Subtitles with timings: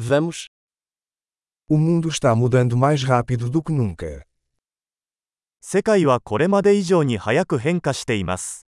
[0.00, 0.46] Vamos.
[1.68, 4.24] O mundo está mudando mais rápido do que nunca.
[5.60, 8.64] 世界はこれまで以上に早く変化しています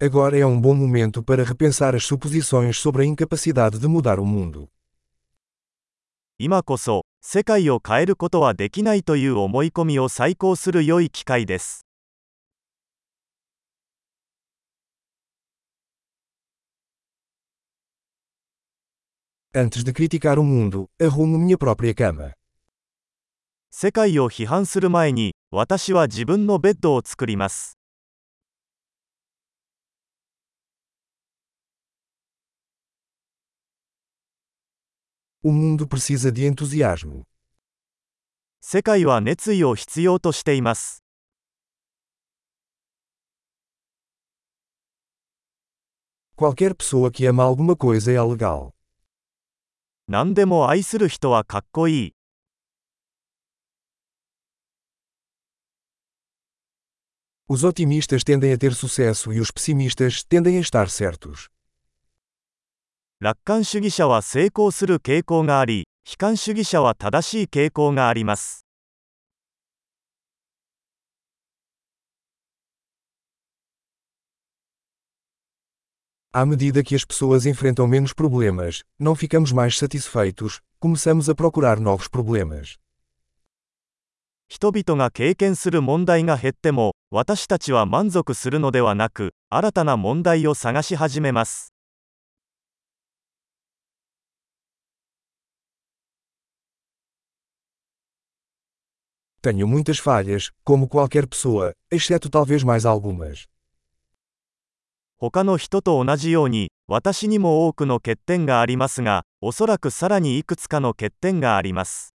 [0.00, 4.24] Agora é um bom momento para repensar as suposições sobre a incapacidade de mudar o
[4.24, 4.68] mundo.
[6.38, 11.84] 今こそ世界を変えることはできないという思い込みを再考する良い機会です
[19.55, 22.33] Antes de criticar o mundo, arrumo minha própria cama.
[23.73, 27.77] 世界を批判する前に私は自分のベッドを作ります
[35.41, 37.23] O mundo precisa de entusiasmo.
[38.61, 41.03] 世界は熱意を必要としています
[46.35, 48.73] Qualquer pessoa que ama alguma coisa é legal.
[50.08, 52.12] 何でも愛する人はかっこいい
[57.48, 61.48] Os otimistas tendem a ter sucesso e os pessimistas tendem a estar certos.
[63.18, 68.65] 楽観主義者は成功する傾向があり悲観主義者は正しい傾向があります
[76.35, 81.77] À medida que as pessoas enfrentam menos problemas, não ficamos mais satisfeitos, começamos a procurar
[81.79, 82.77] novos problemas.
[84.47, 91.73] 人々が経験する問題が減っても私たちは満足するのではなく新たな問題を探し始めます
[99.41, 103.47] Tenho muitas falhas, como qualquer pessoa, exceto talvez mais algumas.
[105.18, 112.12] 他の人と同じように私にも多くの欠点がありますがおそらくさらにいくつかの欠点があります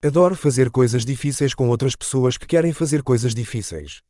[0.00, 4.02] Adoro fazer coisas difíceis com outras pessoas que querem fazer coisas difíceis.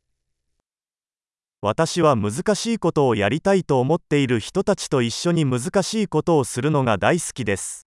[1.61, 7.88] 私は難しいことをやりたいと思っている人たちと一緒に難しいことをするのが大好きです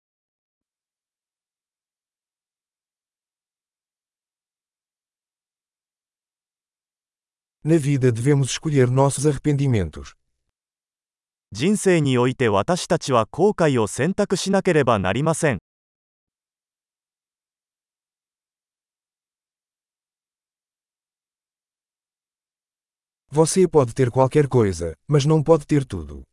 [7.65, 10.15] Na vida devemos escolher nossos arrependimentos.
[11.51, 15.59] 人生において私たちは後悔を選択しなければなりません
[23.33, 26.25] Você pode ter qualquer coisa, mas não pode ter tudo.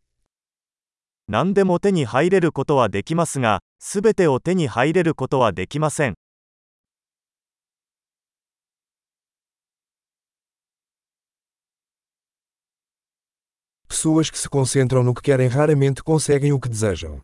[1.27, 6.15] 何でも手に入れることはできますがすべてを手に入れることはできません
[13.95, 17.21] Pessoas que se concentram no que querem raramente conseguem o que desejam.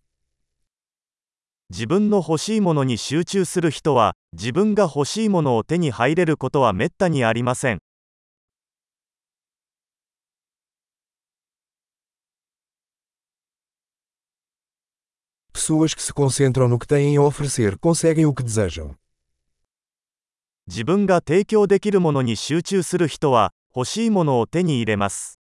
[1.69, 7.79] 自分の欲しいものに集中する人は自分が欲しいものを手に入れることはめったにありません
[15.51, 18.95] Pessoas que se concentram no que têm a oferecer conseguem o que desejam.
[20.67, 25.39] 自分が提供できるものに集中する人は欲しいものを手に入れます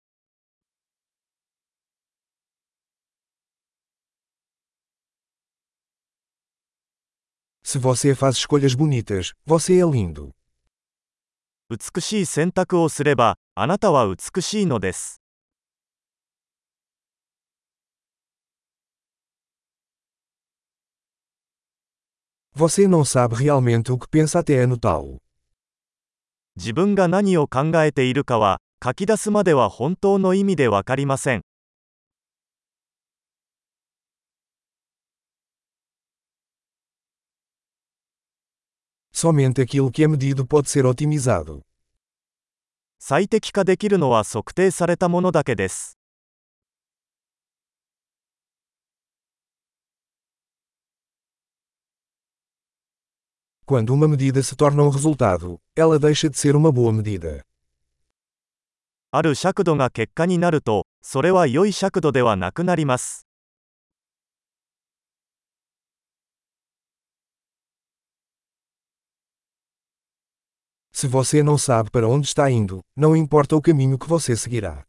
[7.69, 10.31] Se você faz escolhas bonitas, você é lindo.
[11.69, 15.19] 美しい選択をすればあなたは美しいのです
[22.55, 25.17] Você não sabe realmente o que pensa até anotá-lo.
[26.55, 31.41] 自分が何を考えているかは書き出すまでは本当の意味でわかりません
[39.19, 41.61] Somente aquilo que é medido pode ser otimizado.
[42.99, 45.99] 最適化できるのは測定されたものだけです
[53.67, 57.43] Quando uma medida se torna um resultado, ela deixa de ser uma boa medida.
[59.11, 63.25] ある尺度が結果になるとそれは良い尺度ではなくなります
[71.00, 74.84] Se você não sabe para onde está indo, não importa o caminho que você seguirá.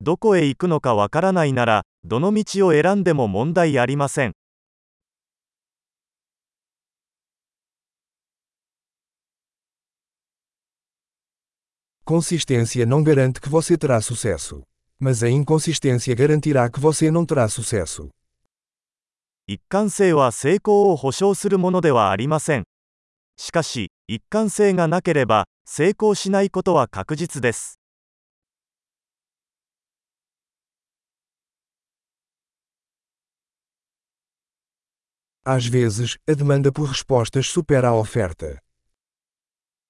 [0.00, 4.34] どこへ行くのかわからないなら、どの道を選んでも問題ありません。
[12.04, 14.62] Consistência não garante que você terá sucesso.
[15.00, 18.10] Mas a inconsistência garantirá que você não terá sucesso.
[23.36, 27.78] しかし、一貫性がなければ、成功しないことは確実です。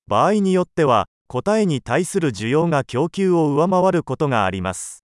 [0.06, 5.05] 場合によっては、答えに対する需要が供給を上回ることがあります。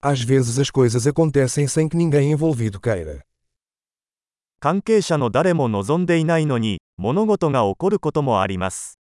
[0.00, 3.22] Às vezes as coisas acontecem sem que ninguém envolvido queira.
[4.60, 8.98] 関係者の誰も望んでいないのに、物事が起こることもあります。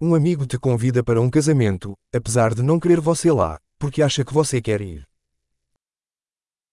[0.00, 4.24] Um amigo te convida para um casamento, apesar de não querer você lá, porque acha
[4.24, 5.04] que você quer ir.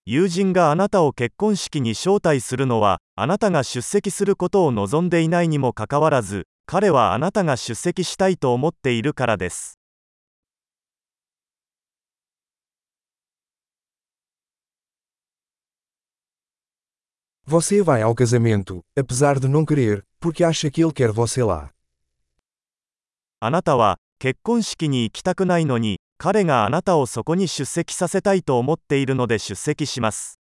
[0.05, 9.78] 友人があなたを結婚式に招待するのは、 あなたが出席することを望んでいないにもかかわらず、彼はあなたが出席したいと思っているからです。
[21.46, 21.72] Lá.
[23.40, 30.39] あなたは、結婚式に行きたくないのに、彼があなたをそこに出席させたいと思っているので出席します。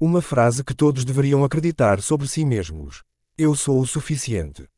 [0.00, 3.02] Uma frase que todos deveriam acreditar sobre si mesmos.
[3.36, 4.68] Eu sou o suficiente.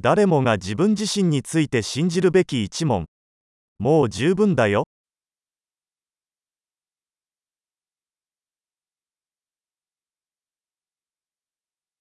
[0.00, 3.06] 誰もが自分自身について信じるべき一問。
[3.78, 4.84] もう十分だよ。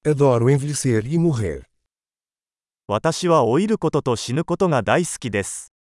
[0.05, 1.63] Adoro envelhecer e morrer.
[2.87, 5.72] 私は老いることと死ぬことが大好きです。